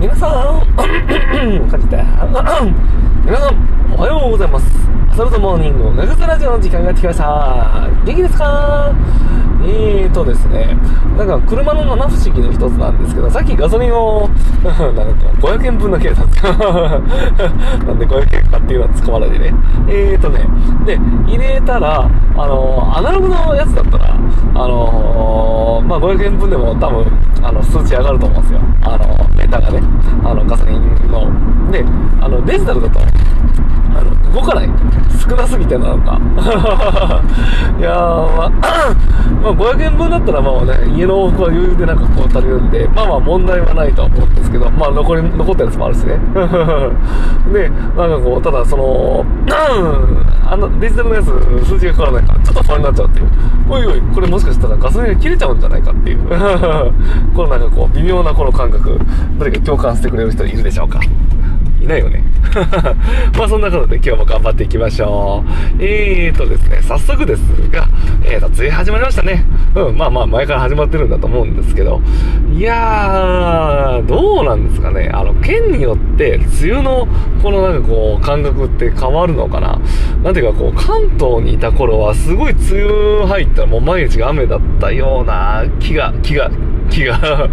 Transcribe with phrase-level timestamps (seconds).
[0.00, 2.02] 皆さん、感じた。
[2.02, 4.66] 皆さん、おはようございます。
[5.14, 7.86] サルトモーニング、ガグザラジオの時間がやってきました。
[8.06, 8.38] 元気です。
[8.38, 8.94] か
[9.62, 10.48] えーとです。
[10.48, 10.74] ね、
[11.18, 13.14] なんか車の七不思議の一つなんです。
[13.14, 14.26] けど、さっきガソリンを、
[14.64, 15.02] なんか
[15.42, 16.42] 500円分だけやったんです。
[16.42, 16.52] か
[17.84, 19.54] なんで500円かっていうのは使わないでね。
[19.86, 20.46] えーとね、
[20.86, 20.96] で、
[21.26, 22.08] 入れたら、
[22.38, 24.18] あの、アナログのやつだったら、あ
[24.66, 27.04] の、まあ、500円分でも多分、
[27.42, 28.54] あの、数値上がると思うんです。
[28.54, 28.60] よ。
[28.80, 29.82] あの、ターがね、
[30.24, 31.28] あの、ガソリンの。
[31.70, 31.84] で、
[32.20, 34.68] あの、デジタルだと、あの、動かない。
[35.18, 36.18] 少なすぎてなのか。
[37.78, 38.94] いやー、まあ、
[39.40, 46.18] まあ、500円分だったらまあね、家の往復は余裕でなんかこう足りるんで、まあまあ問題はないとは思うんですけど、まあ残り、残ったやつもあるしね。
[47.52, 49.24] で、なんかこう、ただその、
[50.46, 51.26] あの、デジタルのやつ、
[51.64, 53.26] 数字が変わらないから、ちょっと不安になっちゃうっていう。
[53.70, 56.18] おいおい、これもしかしたらガソリンが切れちゃうんじゃないかっていう。
[57.34, 58.98] このなんかこう、微妙なこの感覚、
[59.38, 61.00] 誰か共感してくれる人いるでしょうか
[61.80, 62.22] いないよね。
[63.38, 65.50] まあそんなことで今日も頑張っていきましょう。
[65.78, 67.86] えーとですね、早速ですが、
[68.24, 69.44] えーと、梅雨始まりましたね。
[69.74, 72.00] うん、まあまあ前から始まってるんだと思うんですけど、
[72.52, 75.10] いやー、どうなんですかね。
[75.12, 77.08] あの、県によって梅雨の
[77.42, 79.80] このなんかこう感覚って変わるのかな。
[80.22, 86.50] なんていうかこう、関東にいた頃はすごい梅雨入ったらもう毎日が雨だったような気が、気が、
[86.90, 87.48] 気が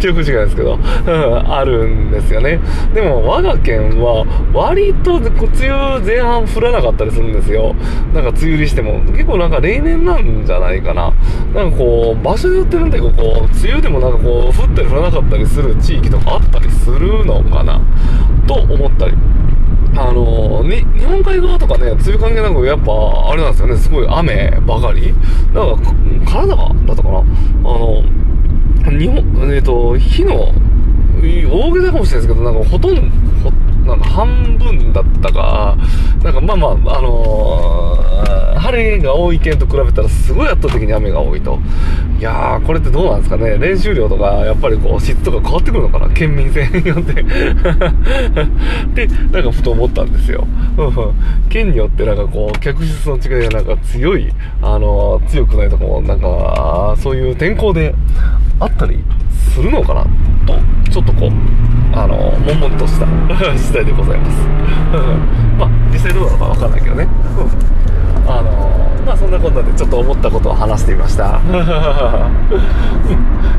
[0.00, 0.78] 記憶違いですけど、
[1.48, 2.60] あるんですよね。
[2.94, 5.28] でも、我が県は、割と、梅
[5.68, 7.74] 雨前半降らなかったりするんですよ。
[8.14, 11.12] なんか、梅雨入りしても、結構なんか例年なんじゃないかな。
[11.54, 17.80] なんかこう、場所によってなんていうかこう、梅雨でもなんかこう、降ったり降らなかったりする地域とかあったりするのかな、
[18.46, 19.14] と思ったり。
[19.96, 22.92] あのね、日本海側とかね、梅雨関係なく、やっぱ、
[23.30, 25.12] あれなんですよね、すごい雨ばかり。
[25.52, 25.92] なんか、
[26.24, 27.22] 金沢だったかなあ
[27.62, 28.02] の、
[28.88, 30.52] 日本、えっ、と、火の、
[31.22, 33.50] 大げさかもしれないですけど、なんかほとんど、ほ
[33.86, 35.76] なんか半分だったか、
[36.22, 41.58] なんかまあまあ、あのー、晴れが多い県と比べたらすごい圧倒的に雨が多いと。
[42.18, 47.22] いやー、これってどうなんですかね練習量とか、やっぱりこう、質とか変わってくるのかな県民性によって。
[48.94, 50.46] で、なんかふと思ったんですよ。
[51.48, 54.28] 県によってなんかこう、客室の違いがなんか強い、
[54.62, 57.94] あのー、強くないとかも、なんか、そういう天候で
[58.60, 58.98] あったり
[59.54, 60.04] するのかな？
[60.46, 60.54] と、
[60.90, 61.30] ちょっとこう、
[61.96, 62.16] あの、
[62.46, 63.06] 悶々とした
[63.56, 64.46] 次第でございます。
[65.58, 67.08] まあ、実際どうなのかわかんないけどね。
[68.26, 71.40] あの、まあそんなこんなでちょっと思ったことを話してみました。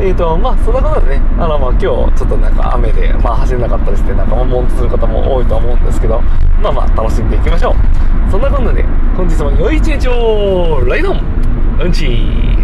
[0.00, 6.22] えっと、まあそんなことでね、あの、まあ今日ちょっとなんか雨で、まあ走れなかったりして、なんか悶々とする方も多いと思うんですけど、
[6.62, 7.74] まあまあ楽しんでいきましょう。
[8.30, 8.84] そんなこんなで、
[9.16, 11.20] 本日も良い一日をライドン
[11.80, 12.63] うんちー